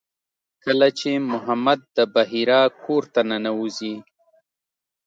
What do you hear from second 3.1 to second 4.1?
ته ننوځي.